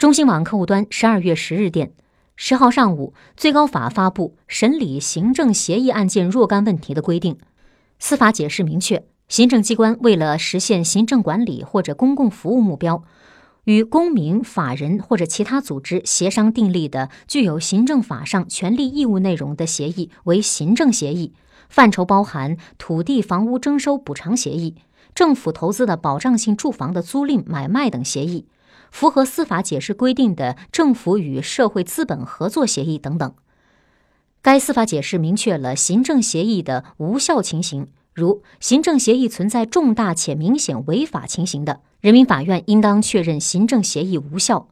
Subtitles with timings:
[0.00, 1.92] 中新网客户端十二月十日电，
[2.34, 7.36] 十号上午，最高法发布审理行政协议案件若干问题的规定。
[7.98, 13.04] 司法解释明确，行政机关为了实现行政管理或者公共服务目标，
[13.64, 21.34] 与公民、法人或者其他组织协商订立的具有行政法上权利义务内容的协议为行政协议，
[21.68, 24.76] 范畴包含土地、房屋征收补偿协议。
[25.14, 28.46] 政府投资的保障性住房的租赁、买卖等协议，
[28.90, 33.34] 符合司法解释规定的政府与社会资本合作协议等等。
[34.42, 44.68] 该司法解释明确了行政协议的无效情形，如行政协议存在重大且明显违法情形的，人民法院应当确认行政协议无效。